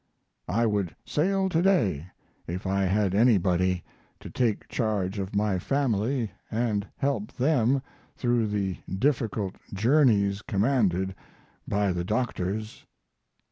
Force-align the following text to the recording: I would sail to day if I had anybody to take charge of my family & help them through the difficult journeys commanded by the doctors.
I 0.47 0.65
would 0.65 0.95
sail 1.05 1.47
to 1.49 1.61
day 1.61 2.07
if 2.47 2.65
I 2.65 2.85
had 2.85 3.13
anybody 3.13 3.83
to 4.19 4.31
take 4.31 4.67
charge 4.67 5.19
of 5.19 5.35
my 5.35 5.59
family 5.59 6.31
& 6.63 6.97
help 6.97 7.33
them 7.33 7.83
through 8.17 8.47
the 8.47 8.79
difficult 8.89 9.57
journeys 9.71 10.41
commanded 10.41 11.13
by 11.67 11.91
the 11.91 12.03
doctors. 12.03 12.87